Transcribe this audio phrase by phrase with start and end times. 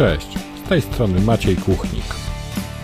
[0.00, 2.04] Cześć, z tej strony Maciej Kuchnik.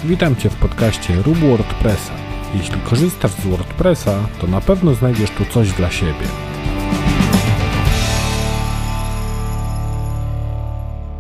[0.05, 2.13] Witam Cię w podcaście Rób WordPressa.
[2.55, 6.27] Jeśli korzystasz z WordPressa, to na pewno znajdziesz tu coś dla siebie.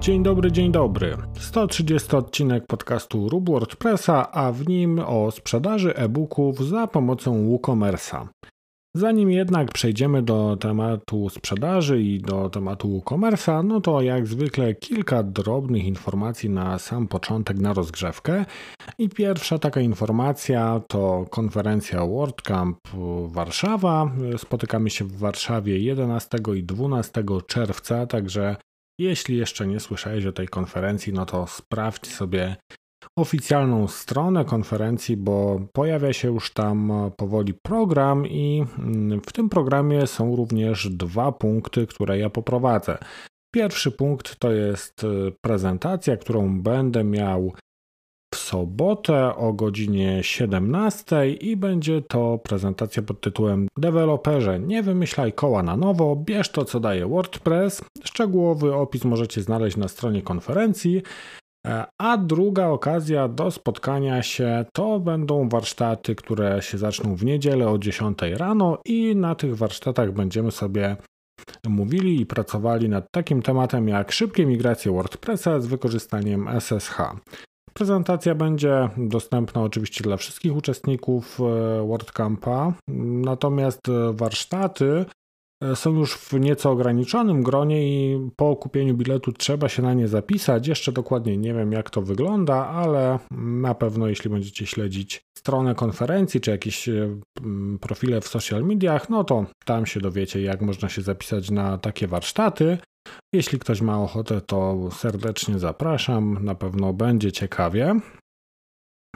[0.01, 1.17] Dzień dobry, dzień dobry.
[1.41, 8.27] 130 odcinek podcastu Rób WordPressa, a w nim o sprzedaży e-booków za pomocą WooCommerce'a.
[8.97, 15.23] Zanim jednak przejdziemy do tematu sprzedaży i do tematu e-commerce'a, no to jak zwykle kilka
[15.23, 18.45] drobnych informacji na sam początek, na rozgrzewkę.
[18.99, 22.79] I pierwsza taka informacja to konferencja WordCamp
[23.27, 24.11] Warszawa.
[24.37, 28.57] Spotykamy się w Warszawie 11 i 12 czerwca, także
[29.01, 32.57] jeśli jeszcze nie słyszałeś o tej konferencji, no to sprawdź sobie
[33.19, 40.07] oficjalną stronę konferencji, bo pojawia się już tam powoli program i mm, w tym programie
[40.07, 42.99] są również dwa punkty, które ja poprowadzę.
[43.55, 47.53] Pierwszy punkt to jest y, prezentacja, którą będę miał
[48.35, 55.63] w sobotę o godzinie 17 i będzie to prezentacja pod tytułem Deweloperze, nie wymyślaj koła
[55.63, 57.83] na nowo, bierz to co daje WordPress.
[58.05, 61.03] Szczegółowy opis możecie znaleźć na stronie konferencji.
[61.67, 67.69] E, a druga okazja do spotkania się to będą warsztaty, które się zaczną w niedzielę
[67.69, 70.97] o 10 rano, i na tych warsztatach będziemy sobie
[71.69, 76.97] mówili i pracowali nad takim tematem jak szybkie migracje WordPressa z wykorzystaniem SSH.
[77.75, 82.73] Prezentacja będzie dostępna oczywiście dla wszystkich uczestników e, WordCampa,
[83.25, 83.81] natomiast
[84.13, 85.05] warsztaty
[85.75, 90.69] są już w nieco ograniczonym gronie i po kupieniu biletu trzeba się na nie zapisać.
[90.69, 96.41] Jeszcze dokładnie nie wiem, jak to wygląda, ale na pewno, jeśli będziecie śledzić stronę konferencji
[96.41, 97.21] czy jakieś e,
[97.81, 102.07] profile w social mediach, no to tam się dowiecie, jak można się zapisać na takie
[102.07, 102.79] warsztaty.
[103.33, 106.45] Jeśli ktoś ma ochotę, to serdecznie zapraszam.
[106.45, 108.01] Na pewno będzie ciekawie.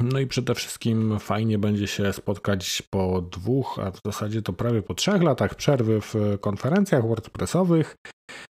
[0.00, 4.82] No i przede wszystkim fajnie będzie się spotkać po dwóch, a w zasadzie to prawie
[4.82, 7.96] po trzech latach przerwy w konferencjach WordPressowych.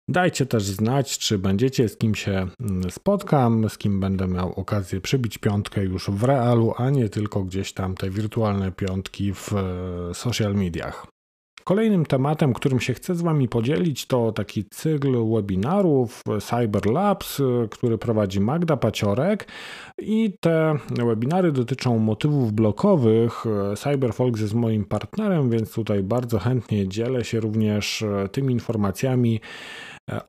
[0.09, 5.00] Dajcie też znać, czy będziecie z kim się mm, spotkam, z kim będę miał okazję
[5.00, 10.15] przybić piątkę już w realu, a nie tylko gdzieś tam te wirtualne piątki w e,
[10.15, 11.13] social mediach.
[11.64, 17.98] Kolejnym tematem, którym się chcę z Wami podzielić, to taki cykl webinarów Cyber Labs, który
[17.98, 19.48] prowadzi Magda Paciorek.
[19.98, 23.44] I te webinary dotyczą motywów blokowych.
[23.76, 29.41] CyberFolks jest moim partnerem, więc tutaj bardzo chętnie dzielę się również tymi informacjami,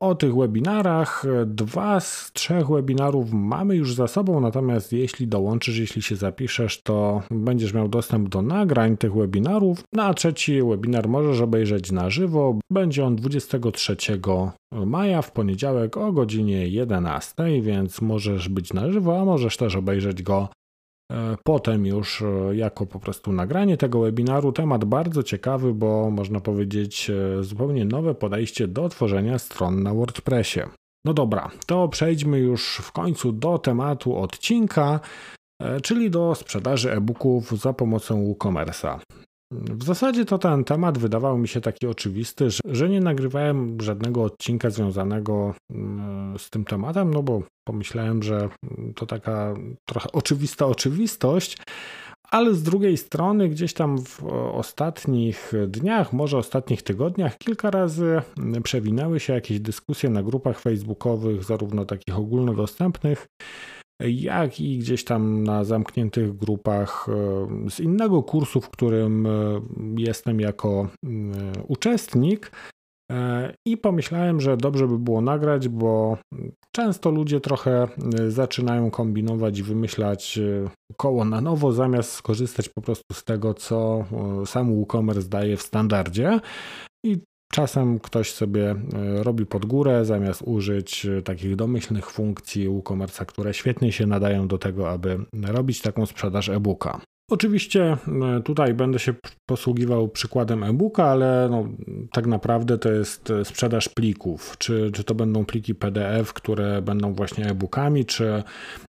[0.00, 1.24] o tych webinarach.
[1.46, 7.22] Dwa z trzech webinarów mamy już za sobą, natomiast jeśli dołączysz, jeśli się zapiszesz, to
[7.30, 9.84] będziesz miał dostęp do nagrań tych webinarów.
[9.92, 12.58] No a trzeci webinar możesz obejrzeć na żywo.
[12.70, 13.96] Będzie on 23
[14.86, 20.22] maja w poniedziałek o godzinie 11, więc możesz być na żywo, a możesz też obejrzeć
[20.22, 20.65] go E,
[21.44, 24.52] potem już e, jako po prostu nagranie tego webinaru.
[24.52, 30.60] Temat bardzo ciekawy, bo można powiedzieć e, zupełnie nowe podejście do tworzenia stron na WordPressie.
[31.04, 35.00] No dobra, to przejdźmy już w końcu do tematu odcinka,
[35.82, 38.98] czyli do sprzedaży e-booków za pomocą WooCommerce'a.
[39.50, 44.70] W zasadzie to ten temat wydawał mi się taki oczywisty, że nie nagrywałem żadnego odcinka
[44.70, 48.48] związanego mm, z tym tematem, no bo pomyślałem, że
[48.94, 49.54] to taka
[49.88, 51.58] trochę oczywista oczywistość,
[52.30, 58.22] ale z drugiej strony, gdzieś tam w ostatnich dniach, może ostatnich tygodniach, kilka razy
[58.62, 63.26] przewinęły się jakieś dyskusje na grupach facebookowych, zarówno takich ogólnodostępnych,
[64.00, 69.60] jak i gdzieś tam na zamkniętych grupach e, z innego kursu, w którym e,
[69.98, 70.88] jestem jako
[71.68, 72.52] uczestnik.
[73.12, 76.18] E, I pomyślałem, że dobrze by było nagrać, bo
[76.74, 77.88] często ludzie trochę
[78.28, 80.38] zaczynają kombinować i wymyślać
[80.96, 84.04] koło na nowo, zamiast skorzystać po prostu z tego, co
[84.46, 86.40] sam WooCommerce daje w standardzie.
[87.04, 87.18] I
[87.52, 88.76] Czasem ktoś sobie e,
[89.22, 94.58] robi pod górę, zamiast użyć e, takich domyślnych funkcji WooCommerce'a, które świetnie się nadają do
[94.58, 97.00] tego, aby robić taką sprzedaż e-booka.
[97.30, 97.96] Oczywiście
[98.36, 99.14] e, tutaj będę się
[99.46, 101.68] posługiwał przykładem e-booka, ale no,
[102.12, 104.54] tak naprawdę to jest sprzedaż plików.
[104.58, 108.42] Czy, czy to będą pliki PDF, które będą właśnie e-bookami, czy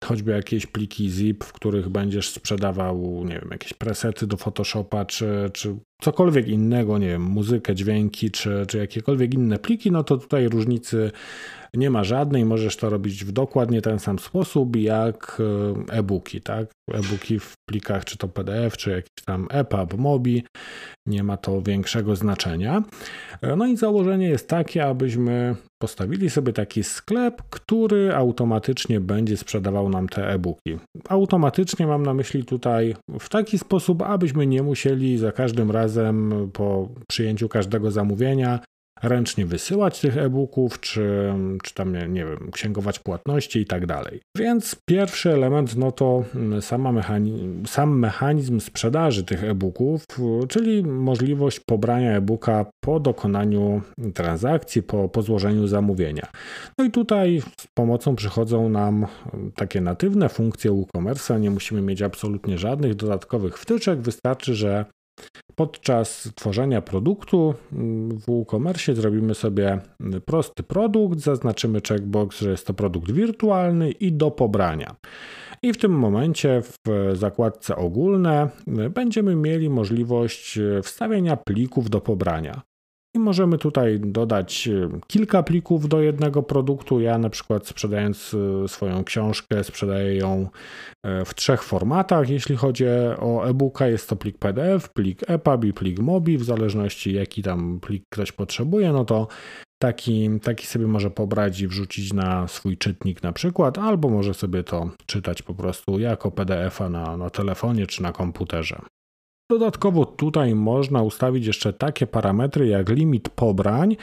[0.05, 5.51] choćby jakieś pliki zip, w których będziesz sprzedawał, nie wiem, jakieś presety do Photoshopa, czy,
[5.53, 10.49] czy cokolwiek innego, nie wiem, muzykę, dźwięki, czy, czy jakiekolwiek inne pliki, no to tutaj
[10.49, 11.11] różnicy
[11.75, 15.43] nie ma żadnej, możesz to robić w dokładnie ten sam sposób jak
[15.91, 16.71] e-booki, tak?
[16.93, 20.45] E-booki w plikach, czy to PDF, czy jakiś tam EPUB, MOBI.
[21.07, 22.83] Nie ma to większego znaczenia.
[23.57, 30.09] No i założenie jest takie, abyśmy postawili sobie taki sklep, który automatycznie będzie sprzedawał nam
[30.09, 30.79] te e-booki.
[31.09, 36.89] Automatycznie mam na myśli tutaj w taki sposób, abyśmy nie musieli za każdym razem po
[37.09, 38.61] przyjęciu każdego zamówienia
[39.03, 41.33] ręcznie wysyłać tych e-booków, czy,
[41.63, 44.21] czy tam, nie wiem, księgować płatności i tak dalej.
[44.37, 50.05] Więc pierwszy element, no to mm, sama mechani- sam mechanizm sprzedaży tych e-booków,
[50.49, 53.83] czyli możliwość pobrania e-booka po dokonaniu
[54.15, 56.27] transakcji, po, po złożeniu zamówienia.
[56.79, 59.07] No i tutaj z pomocą przychodzą nam
[59.57, 64.85] takie natywne funkcje WooCommerce, nie musimy mieć absolutnie żadnych dodatkowych wtyczek, wystarczy, że
[65.55, 69.79] Podczas tworzenia produktu mm, w WooCommerce zrobimy sobie
[70.25, 74.97] prosty produkt, zaznaczymy checkbox, że jest to produkt wirtualny i do pobrania.
[75.63, 78.49] I w tym momencie w zakładce ogólne
[78.91, 82.63] będziemy mieli możliwość wstawienia plików do pobrania.
[83.15, 87.01] I możemy tutaj dodać e, kilka plików do jednego produktu.
[87.01, 90.49] Ja na przykład sprzedając e, swoją książkę, sprzedaję ją
[91.03, 92.29] e, w trzech formatach.
[92.29, 92.85] Jeśli chodzi
[93.19, 97.81] o e-booka, jest to plik PDF, plik EPUB i plik MOBI, w zależności jaki tam
[97.81, 99.29] plik ktoś potrzebuje, no to
[99.83, 104.65] taki, taki sobie może pobrać i wrzucić na swój czytnik na przykład, albo może sobie
[104.65, 108.81] to czytać po prostu jako PDF-a na, na telefonie czy na komputerze.
[109.51, 113.97] Dodatkowo tutaj można ustawić jeszcze takie parametry jak limit pobrań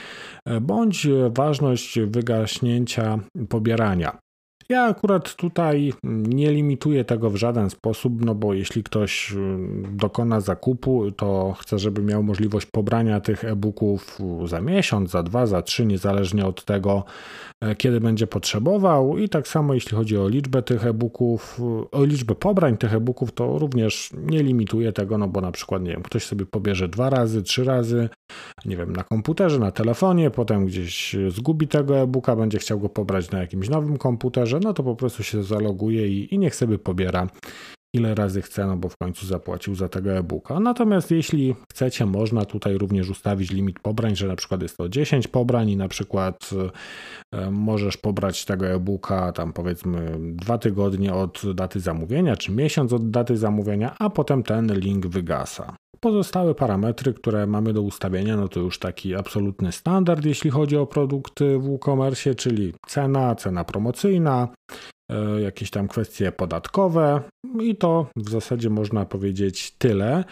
[0.44, 3.18] e, bądź ważność wygaśnięcia
[3.48, 4.18] pobierania.
[4.70, 10.40] Ja akurat tutaj nie limituję tego w żaden sposób, no bo jeśli ktoś mm, dokona
[10.40, 15.86] zakupu, to chcę, żeby miał możliwość pobrania tych e-booków za miesiąc, za dwa, za trzy,
[15.86, 17.04] niezależnie od tego,
[17.60, 19.18] e, kiedy będzie potrzebował.
[19.18, 21.60] I tak samo jeśli chodzi o liczbę tych e-booków,
[21.92, 25.90] o liczbę pobrań tych e-booków, to również nie limituję tego, no bo na przykład, nie
[25.90, 28.08] wiem, ktoś sobie pobierze dwa razy, trzy razy,
[28.64, 33.30] nie wiem, na komputerze, na telefonie, potem gdzieś zgubi tego e-booka, będzie chciał go pobrać
[33.30, 37.28] na jakimś nowym komputerze, no to po prostu się zaloguje i, i niech sobie pobiera
[37.98, 40.60] ile razy chce, no bo w końcu zapłacił za tego e-booka.
[40.60, 45.28] Natomiast jeśli chcecie, można tutaj również ustawić limit pobrań, że na przykład jest to 10
[45.28, 46.50] pobrań i na przykład
[47.32, 53.10] e, możesz pobrać tego e-booka tam powiedzmy dwa tygodnie od daty zamówienia, czy miesiąc od
[53.10, 55.76] daty zamówienia, a potem ten link wygasa.
[56.00, 60.86] Pozostałe parametry, które mamy do ustawienia, no to już taki absolutny standard, jeśli chodzi o
[60.86, 64.48] produkty w WooCommerce, czyli cena, cena promocyjna,
[65.42, 67.20] jakieś tam kwestie podatkowe
[67.60, 70.24] i to w zasadzie można powiedzieć tyle.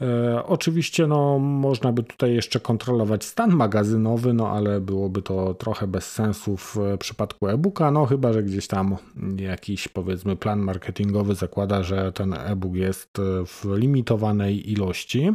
[0.00, 5.86] E, oczywiście no, można by tutaj jeszcze kontrolować stan magazynowy, no ale byłoby to trochę
[5.86, 8.96] bez sensu w przypadku e-booka, no chyba, że gdzieś tam
[9.36, 13.10] jakiś powiedzmy plan marketingowy zakłada, że ten e-book jest
[13.46, 15.30] w limitowanej ilości.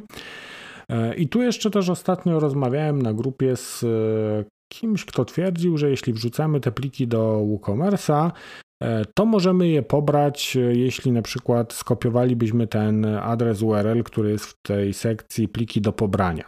[0.90, 3.86] E, I tu jeszcze też ostatnio rozmawiałem na grupie z
[4.68, 8.63] kimś, kto twierdził, że jeśli wrzucamy te pliki do WooCommerce'a, E,
[9.14, 14.62] to możemy je pobrać, e, jeśli na przykład skopiowalibyśmy ten adres URL, który jest w
[14.62, 16.48] tej sekcji pliki do pobrania.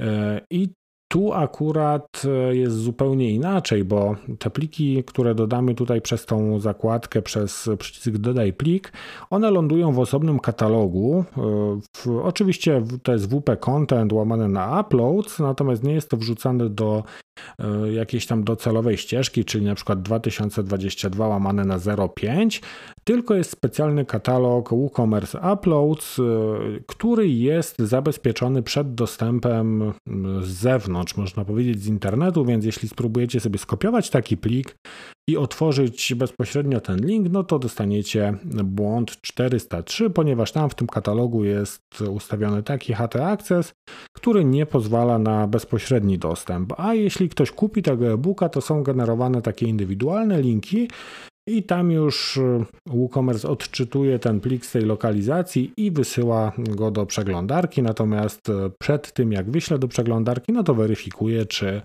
[0.00, 0.68] E, I
[1.08, 7.70] tu akurat jest zupełnie inaczej, bo te pliki, które dodamy tutaj przez tą zakładkę, przez
[7.78, 8.92] przycisk Dodaj plik,
[9.30, 11.24] one lądują w osobnym katalogu.
[11.96, 17.02] W, oczywiście to jest WP Content łamane na Uploads, natomiast nie jest to wrzucane do
[17.02, 17.25] E,
[17.92, 21.78] jakiejś tam docelowej ścieżki, czyli na przykład 2022 łamane na
[22.14, 22.62] 05,
[23.04, 26.22] tylko jest specjalny katalog WooCommerce Uploads, e,
[26.86, 29.92] który jest zabezpieczony przed dostępem
[30.40, 34.76] z zewnątrz, można powiedzieć z internetu, więc jeśli spróbujecie sobie skopiować taki plik
[35.28, 41.44] i otworzyć bezpośrednio ten link, no to dostaniecie błąd 403, ponieważ tam w tym katalogu
[41.44, 43.72] jest ustawiony taki HT Access,
[44.12, 46.72] który nie pozwala na bezpośredni dostęp.
[46.76, 50.88] A jeśli ktoś kupi tego e-booka, to są generowane takie indywidualne linki,
[51.48, 57.06] i tam już e, WooCommerce odczytuje ten plik z tej lokalizacji i wysyła go do
[57.06, 57.82] przeglądarki.
[57.82, 61.82] Natomiast e, przed tym, jak wyśle do przeglądarki, no to weryfikuje, czy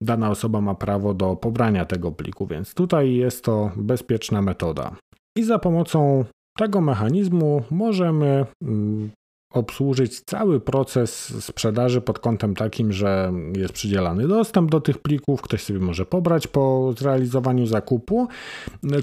[0.00, 2.46] dana osoba ma prawo do pobrania tego pliku.
[2.46, 4.96] Więc tutaj jest to bezpieczna metoda.
[5.38, 6.24] I za pomocą
[6.58, 9.10] tego mechanizmu możemy mm,
[9.50, 15.62] obsłużyć cały proces sprzedaży pod kątem takim, że jest przydzielany dostęp do tych plików, ktoś
[15.62, 18.28] sobie może pobrać po zrealizowaniu zakupu.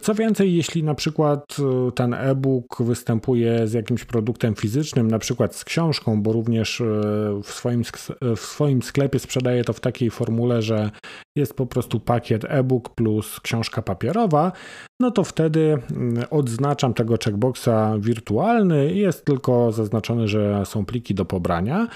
[0.01, 5.56] Co więcej, jeśli na przykład e, ten e-book występuje z jakimś produktem fizycznym, na przykład
[5.56, 6.86] z książką, bo również e,
[7.44, 7.84] w swoim,
[8.36, 10.92] w swoim sklepie sprzedaje to w takiej formule, że
[11.38, 14.51] jest po prostu pakiet e-book plus książka papierowa,
[15.00, 21.25] no to wtedy mm, odznaczam tego checkboxa wirtualny jest tylko zaznaczone, że są pliki do
[21.25, 21.88] pobrania.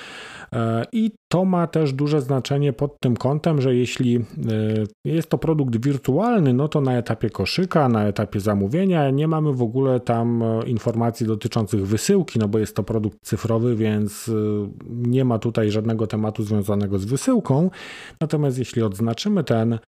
[0.53, 4.21] E, I to ma też duże znaczenie pod tym kątem, że jeśli e,
[5.05, 9.61] jest to produkt wirtualny, no to na etapie koszyka, na etapie zamówienia nie mamy w
[9.61, 14.31] ogóle tam e, informacji dotyczących wysyłki, no bo jest to produkt cyfrowy, więc
[14.89, 17.69] nie ma tutaj żadnego tematu związanego z wysyłką.
[18.21, 19.90] Natomiast jeśli odznaczymy ten E,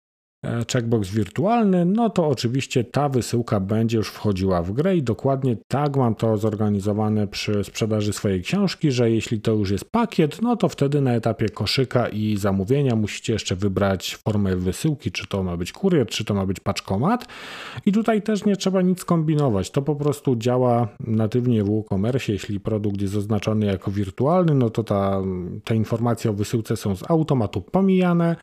[0.71, 5.97] checkbox wirtualny, no to oczywiście ta wysyłka będzie już wchodziła w grę i dokładnie tak
[5.97, 10.69] mam to zorganizowane przy sprzedaży swojej książki, że jeśli to już jest pakiet, no to
[10.69, 15.71] wtedy na etapie koszyka i zamówienia musicie jeszcze wybrać formę wysyłki, czy to ma być
[15.71, 17.27] kurier, czy to ma być paczkomat.
[17.85, 22.59] I tutaj też nie trzeba nic kombinować, to po prostu działa natywnie w WooCommerce, jeśli
[22.59, 25.21] produkt jest oznaczony jako wirtualny, no to ta,
[25.63, 28.35] te informacje o wysyłce są z automatu pomijane,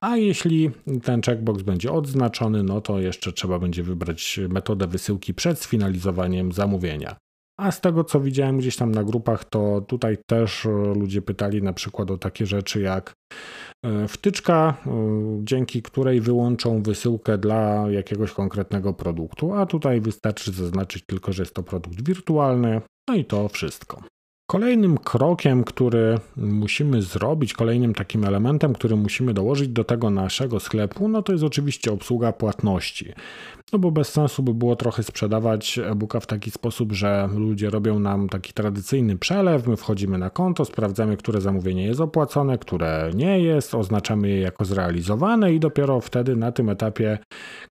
[0.00, 0.70] a jeśli
[1.02, 6.52] ten checkbox checkbox będzie odznaczony, no to jeszcze trzeba będzie wybrać metodę wysyłki przed sfinalizowaniem
[6.52, 7.16] zamówienia.
[7.58, 11.62] A z tego co widziałem gdzieś tam na grupach, to tutaj też e, ludzie pytali
[11.62, 13.12] na przykład o takie rzeczy jak
[13.84, 14.90] e, wtyczka, e,
[15.44, 21.54] dzięki której wyłączą wysyłkę dla jakiegoś konkretnego produktu, a tutaj wystarczy zaznaczyć tylko, że jest
[21.54, 24.02] to produkt wirtualny, no i to wszystko.
[24.50, 31.08] Kolejnym krokiem, który musimy zrobić, kolejnym takim elementem, który musimy dołożyć do tego naszego sklepu,
[31.08, 33.12] no to jest oczywiście obsługa płatności.
[33.72, 37.98] No bo bez sensu by było trochę sprzedawać e-booka w taki sposób, że ludzie robią
[37.98, 43.40] nam taki tradycyjny przelew, my wchodzimy na konto, sprawdzamy, które zamówienie jest opłacone, które nie
[43.40, 47.18] jest, oznaczamy je jako zrealizowane i dopiero wtedy na tym etapie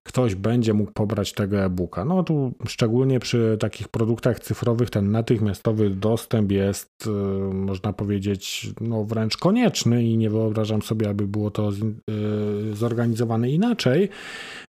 [0.02, 2.04] ktoś będzie mógł pobrać tego e-booka.
[2.04, 6.69] No tu szczególnie przy takich produktach cyfrowych ten natychmiastowy dostęp jest,
[7.06, 7.10] y,
[7.54, 14.08] można powiedzieć, no wręcz konieczny i nie wyobrażam sobie, aby było to y, zorganizowane inaczej.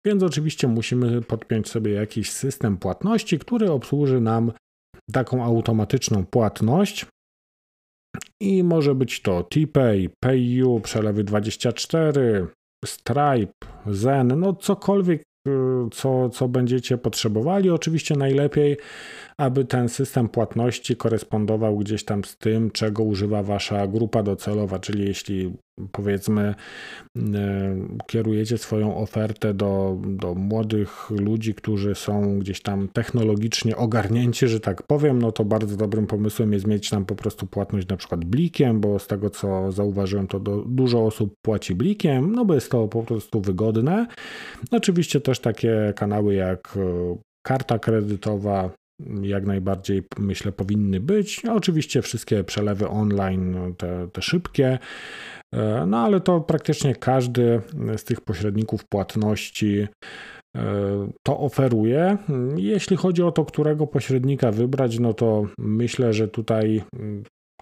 [0.05, 4.51] Więc oczywiście musimy podpiąć sobie jakiś system płatności, który obsłuży nam
[5.11, 7.05] taką automatyczną płatność.
[8.41, 12.47] I może być to TPay, PayU, przelewy 24,
[12.85, 13.53] Stripe,
[13.87, 15.23] Zen, no cokolwiek,
[15.91, 17.69] co, co będziecie potrzebowali.
[17.69, 18.77] Oczywiście najlepiej
[19.39, 25.05] aby ten system płatności korespondował gdzieś tam z tym, czego używa wasza grupa docelowa, czyli
[25.05, 25.53] jeśli
[25.91, 26.55] powiedzmy
[27.17, 27.75] e,
[28.07, 34.83] kierujecie swoją ofertę do, do młodych ludzi, którzy są gdzieś tam technologicznie ogarnięci, że tak
[34.83, 38.79] powiem, no to bardzo dobrym pomysłem jest mieć tam po prostu płatność na przykład blikiem,
[38.79, 42.87] bo z tego co zauważyłem, to do, dużo osób płaci blikiem, no bo jest to
[42.87, 44.07] po prostu wygodne.
[44.71, 48.69] Oczywiście też takie kanały jak e, karta kredytowa,
[49.21, 51.45] jak najbardziej myślę powinny być.
[51.45, 54.79] Oczywiście wszystkie przelewy online, te, te szybkie,
[55.55, 57.61] e, no ale to praktycznie każdy
[57.97, 59.87] z tych pośredników płatności
[60.57, 62.17] e, to oferuje.
[62.57, 66.83] Jeśli chodzi o to, którego pośrednika wybrać, no to myślę, że tutaj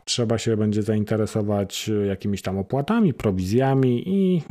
[0.07, 4.43] trzeba się będzie zainteresować e, jakimiś tam opłatami, prowizjami i e,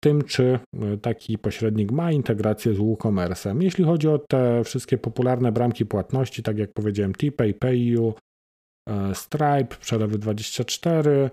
[0.00, 3.62] tym, czy e, taki pośrednik ma integrację z WooCommerce'em.
[3.62, 8.14] Jeśli chodzi o te wszystkie popularne bramki płatności, tak jak powiedziałem, TPay, PayU,
[9.14, 11.30] Stripe, przelewy 24,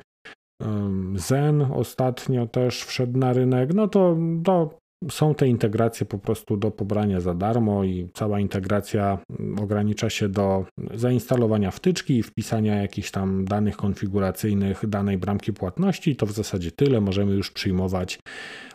[1.15, 4.77] Zen ostatnio też wszedł na rynek, no to, to
[5.11, 10.29] są te integracje po prostu do pobrania za darmo i cała integracja mm, ogranicza się
[10.29, 16.15] do zainstalowania wtyczki i wpisania jakichś tam danych konfiguracyjnych danej bramki płatności.
[16.15, 17.01] To w zasadzie tyle.
[17.01, 18.19] Możemy już przyjmować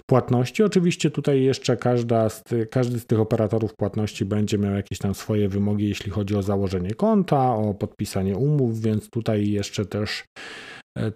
[0.07, 0.63] płatności.
[0.63, 5.15] Oczywiście tutaj jeszcze każda z ty, każdy z tych operatorów płatności będzie miał jakieś tam
[5.15, 10.25] swoje wymogi, jeśli chodzi o założenie konta, o podpisanie umów, więc tutaj jeszcze też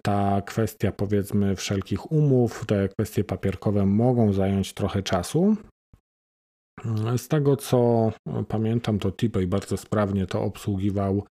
[0.02, 5.57] ta kwestia powiedzmy wszelkich umów, te kwestie papierkowe mogą zająć trochę czasu.
[7.17, 8.12] Z tego co
[8.49, 11.26] pamiętam, to Tipej bardzo sprawnie to obsługiwał.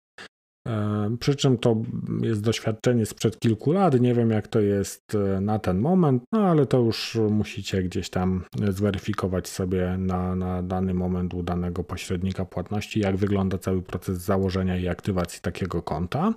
[0.67, 1.75] E, przy czym to
[2.21, 4.00] jest doświadczenie sprzed kilku lat.
[4.00, 8.10] Nie wiem, jak to jest e, na ten moment, no ale to już musicie gdzieś
[8.10, 14.17] tam zweryfikować sobie na, na dany moment u danego pośrednika płatności, jak wygląda cały proces
[14.17, 16.33] założenia i aktywacji takiego konta.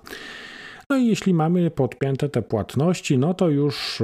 [0.89, 4.03] No i jeśli mamy podpięte te płatności, no to już,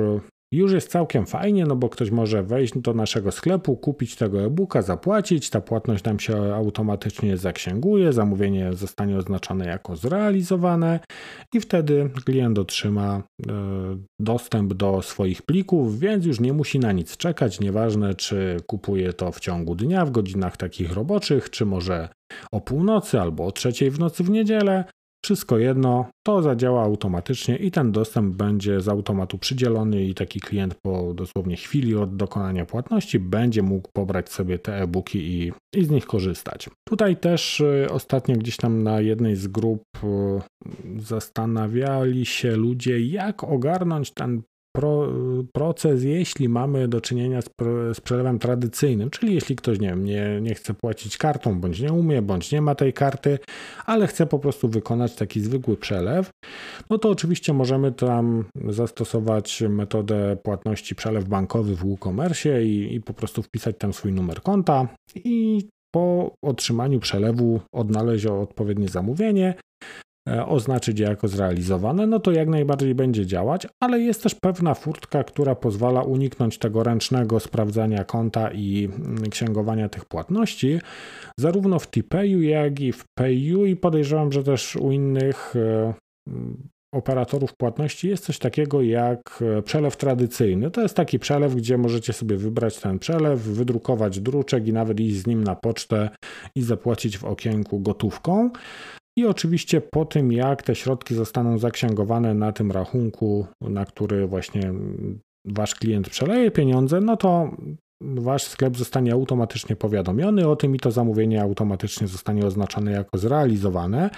[0.54, 4.82] już jest całkiem fajnie, no bo ktoś może wejść do naszego sklepu, kupić tego e-booka,
[4.82, 11.00] zapłacić, ta płatność nam się automatycznie zaksięguje, zamówienie zostanie oznaczone jako zrealizowane
[11.54, 13.54] i wtedy klient otrzyma e,
[14.20, 19.32] dostęp do swoich plików, więc już nie musi na nic czekać, nieważne czy kupuje to
[19.32, 22.10] w ciągu dnia, w godzinach takich roboczych, czy może
[22.52, 24.86] o północy albo o trzeciej w nocy w niedzielę,
[25.26, 30.76] wszystko jedno, to zadziała automatycznie i ten dostęp będzie z automatu przydzielony i taki klient
[30.82, 35.90] po dosłownie chwili od dokonania płatności będzie mógł pobrać sobie te e-booki i, i z
[35.90, 36.70] nich korzystać.
[36.88, 43.44] Tutaj też y, ostatnio gdzieś tam na jednej z grup y, zastanawiali się ludzie, jak
[43.44, 44.42] ogarnąć ten
[44.76, 45.08] pro,
[45.54, 47.50] proces, jeśli mamy do czynienia z,
[47.94, 51.94] z przelewem tradycyjnym, czyli jeśli ktoś nie, wiem, nie, nie chce płacić kartą, bądź nie
[51.94, 53.40] umie, bądź nie ma tej karty,
[53.86, 56.30] ale chce po prostu wykonać taki zwykły przelew,
[56.90, 63.14] no to oczywiście możemy tam zastosować metodę płatności przelew bankowy w WooCommerce i, i po
[63.14, 69.54] prostu wpisać tam swój numer konta i po otrzymaniu przelewu odnaleźć odpowiednie zamówienie,
[70.48, 75.24] oznaczyć je jako zrealizowane, no to jak najbardziej będzie działać, ale jest też pewna furtka,
[75.24, 80.80] która pozwala uniknąć tego ręcznego sprawdzania konta i mm, księgowania tych płatności,
[81.40, 85.94] zarówno w Tipeyu, jak i w Payu i podejrzewam, że też u innych e,
[86.28, 90.72] mm, operatorów płatności jest coś takiego jak e, przelew tradycyjny.
[90.72, 95.16] To jest taki przelew, gdzie możecie sobie wybrać ten przelew, wydrukować druczek i nawet iść
[95.16, 96.10] z nim na pocztę
[96.56, 98.50] i zapłacić w okienku gotówką.
[99.22, 104.74] I oczywiście po tym, jak te środki zostaną zaksięgowane na tym rachunku, na który właśnie
[105.46, 107.52] wasz klient przeleje pieniądze, no to
[108.02, 114.10] wasz sklep zostanie automatycznie powiadomiony o tym i to zamówienie automatycznie zostanie oznaczone jako zrealizowane.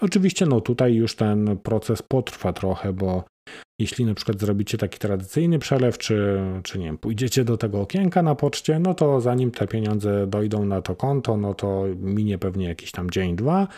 [0.00, 3.24] Oczywiście, no tutaj już ten proces potrwa trochę, bo
[3.80, 8.22] jeśli na przykład zrobicie taki tradycyjny przelew, czy, czy nie wiem, pójdziecie do tego okienka
[8.22, 12.68] na poczcie, no to zanim te pieniądze dojdą na to konto, no to minie pewnie
[12.68, 13.68] jakiś tam dzień, dwa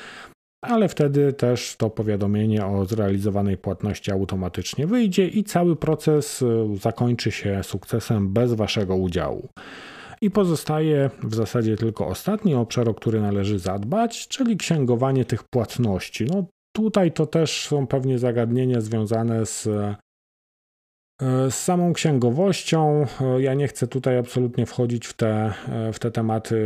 [0.61, 6.47] ale wtedy też to powiadomienie o zrealizowanej płatności automatycznie wyjdzie i cały proces y,
[6.81, 9.49] zakończy się sukcesem bez Waszego udziału.
[10.21, 16.25] I pozostaje w zasadzie tylko ostatni obszar, o który należy zadbać, czyli księgowanie tych płatności.
[16.25, 19.69] No tutaj to też są pewnie zagadnienia związane z
[21.21, 26.11] z samą księgowością, e, ja nie chcę tutaj absolutnie wchodzić w te, e, w te
[26.11, 26.57] tematy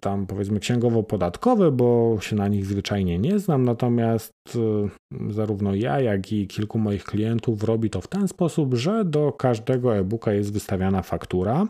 [0.00, 4.32] tam powiedzmy księgowo-podatkowe, bo się na nich zwyczajnie nie znam, natomiast
[5.30, 9.96] zarówno ja, jak i kilku moich klientów robi to w ten sposób, że do każdego
[9.96, 11.66] e-booka jest wystawiana faktura.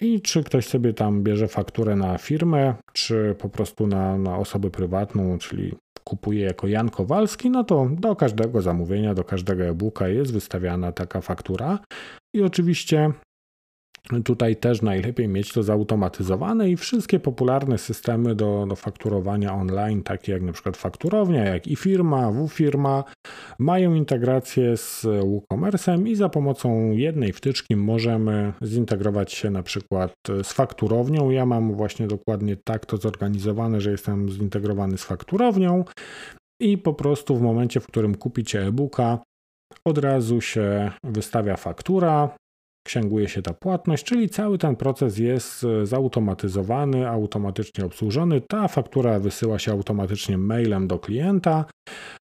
[0.00, 4.70] I czy ktoś sobie tam bierze fakturę na firmę, czy po prostu na, na osobę
[4.70, 10.32] prywatną, czyli kupuje jako Jan Kowalski, no to do każdego zamówienia, do każdego e-booka jest
[10.32, 11.78] wystawiana taka faktura.
[12.34, 13.12] I oczywiście
[14.24, 20.32] Tutaj też najlepiej mieć to zautomatyzowane i wszystkie popularne systemy do, do fakturowania online, takie
[20.32, 23.04] jak przykład fakturownia, jak i firma, w-firma,
[23.58, 30.52] mają integrację z WooCommerce'em i za pomocą jednej wtyczki możemy zintegrować się na przykład z
[30.52, 31.30] fakturownią.
[31.30, 35.84] Ja mam właśnie dokładnie tak to zorganizowane, że jestem zintegrowany z fakturownią
[36.60, 39.18] i po prostu w momencie, w którym kupicie e-booka,
[39.84, 42.36] od razu się wystawia faktura,
[42.86, 48.40] księguje się ta płatność, czyli cały ten proces jest e, zautomatyzowany, automatycznie obsłużony.
[48.40, 51.64] Ta faktura wysyła się automatycznie mailem do klienta.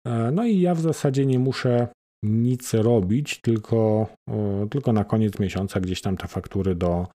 [0.08, 1.88] E, no i ja w zasadzie nie muszę
[2.24, 4.08] nic robić, tylko,
[4.70, 7.08] tylko na koniec miesiąca gdzieś tam te faktury do,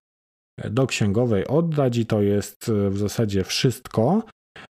[0.69, 4.23] do księgowej oddać i to jest e, w zasadzie wszystko.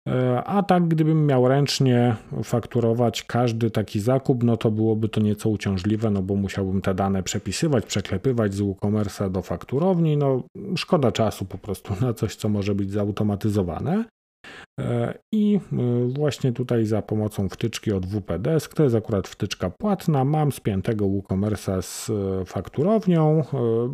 [0.09, 5.49] E, a tak, gdybym miał ręcznie fakturować każdy taki zakup, no to byłoby to nieco
[5.49, 10.17] uciążliwe, no bo musiałbym te dane przepisywać, przeklepywać z WooCommerce'a do fakturowni.
[10.17, 10.43] No,
[10.75, 14.05] szkoda czasu po prostu na coś, co może być zautomatyzowane.
[14.79, 20.25] E, I e, właśnie tutaj za pomocą wtyczki od WPDesk, to jest akurat wtyczka płatna,
[20.25, 23.43] mam spiętego WooCommerce'a z e, fakturownią.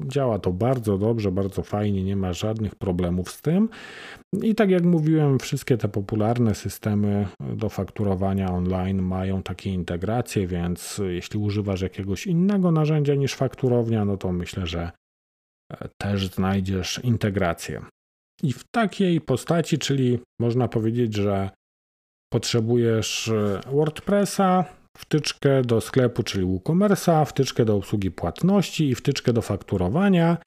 [0.07, 3.69] Działa to bardzo dobrze, bardzo fajnie, nie ma żadnych problemów z tym.
[4.41, 11.01] I tak jak mówiłem, wszystkie te popularne systemy do fakturowania online mają takie integracje, więc
[11.07, 14.91] jeśli używasz jakiegoś innego narzędzia niż fakturownia, no to myślę, że
[15.97, 17.81] też znajdziesz integrację.
[18.45, 21.49] I w takiej postaci, czyli można powiedzieć, że
[22.33, 24.65] potrzebujesz e, WordPressa,
[24.97, 30.37] wtyczkę do sklepu, czyli WooCommerce'a, wtyczkę do obsługi płatności i wtyczkę do fakturowania.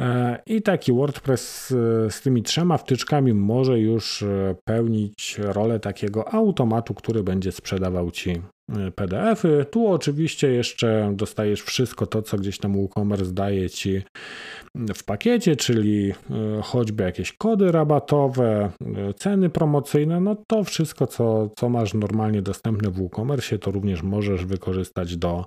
[0.00, 4.24] E, I taki WordPress e, z tymi trzema wtyczkami może już
[4.64, 8.42] pełnić rolę takiego automatu, który będzie sprzedawał ci
[8.94, 9.66] PDF-y.
[9.70, 14.02] Tu oczywiście jeszcze dostajesz wszystko to, co gdzieś tam WooCommerce daje ci
[14.74, 16.14] w pakiecie, czyli e,
[16.62, 22.90] choćby jakieś kody rabatowe, e, ceny promocyjne, no to wszystko, co, co masz normalnie dostępne
[22.90, 25.44] w WooCommerce, to również możesz wykorzystać do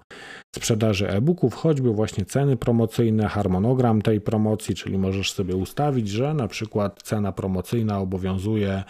[0.56, 6.48] sprzedaży e-booków, choćby właśnie ceny promocyjne, harmonogram tej promocji, czyli możesz sobie ustawić, że na
[6.48, 8.84] przykład cena promocyjna obowiązuje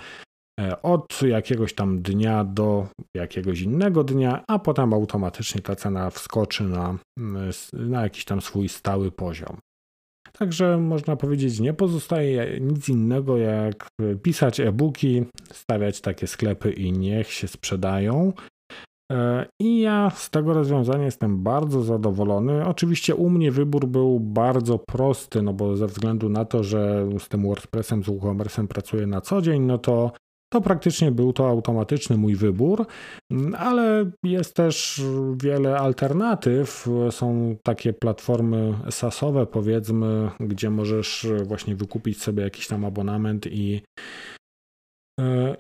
[0.60, 6.64] e, od jakiegoś tam dnia do jakiegoś innego dnia, a potem automatycznie ta cena wskoczy
[6.64, 9.58] na, mm, na jakiś tam swój stały poziom.
[10.38, 13.88] Także można powiedzieć, nie pozostaje nic innego jak
[14.24, 18.34] pisać e-booki, stawiać takie sklepy i niech się sprzedają.
[19.12, 22.66] E, I ja z tego rozwiązania jestem bardzo zadowolony.
[22.66, 27.28] Oczywiście u mnie wybór był bardzo prosty, no bo ze względu na to, że z
[27.30, 30.12] tym WordPressem, z WooCommerce'em pracuję na co dzień, no to
[30.54, 32.86] to praktycznie był to automatyczny mój wybór,
[33.58, 35.02] ale jest też
[35.44, 36.88] wiele alternatyw.
[37.10, 43.82] Są takie platformy SaaSowe, powiedzmy, gdzie możesz właśnie wykupić sobie jakiś tam abonament i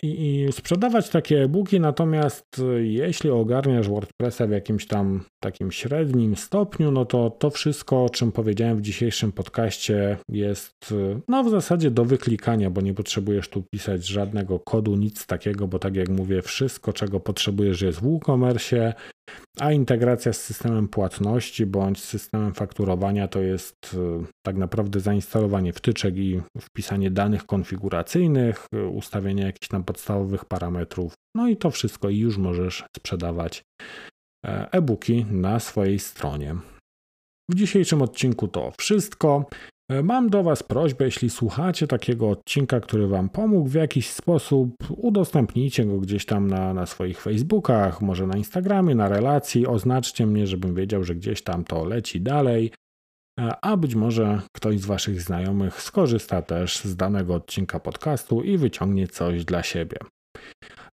[0.04, 6.36] i, i sprzedawać takie e-booki, natomiast e, jeśli ogarniasz WordPressa w jakimś tam takim średnim
[6.36, 11.50] stopniu, no to to wszystko, o czym powiedziałem w dzisiejszym podcaście jest e, no w
[11.50, 16.10] zasadzie do wyklikania, bo nie potrzebujesz tu pisać żadnego kodu, nic takiego, bo tak jak
[16.10, 18.94] mówię, wszystko czego potrzebujesz jest w WooCommerce,
[19.60, 26.18] a integracja z systemem płatności bądź systemem fakturowania to jest e, tak naprawdę zainstalowanie wtyczek
[26.18, 31.14] i wpisanie danych konfiguracyjnych, e, ustawienie jakichś tam podstawowych parametrów.
[31.36, 33.64] No i to wszystko i już możesz sprzedawać
[34.46, 36.56] e, e-booki na swojej stronie.
[37.50, 39.46] W dzisiejszym odcinku to wszystko.
[39.89, 44.76] E, mam do Was prośbę, jeśli słuchacie takiego odcinka, który Wam pomógł w jakiś sposób,
[44.89, 50.48] udostępnijcie go gdzieś tam na, na swoich Facebookach, może na Instagramie, na relacji, oznaczcie mnie,
[50.48, 52.72] żebym wiedział, że gdzieś tam to leci dalej.
[53.39, 58.58] E, a być może ktoś z Waszych znajomych skorzysta też z danego odcinka podcastu i
[58.58, 59.98] wyciągnie coś dla siebie.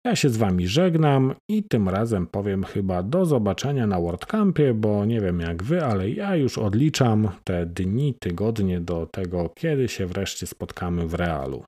[0.06, 5.04] Ja się z Wami żegnam i tym razem powiem chyba do zobaczenia na WordCampie, bo
[5.04, 10.06] nie wiem jak Wy, ale ja już odliczam te dni, tygodnie do tego, kiedy się
[10.06, 11.64] wreszcie spotkamy w realu.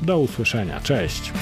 [0.00, 1.32] Do usłyszenia, cześć!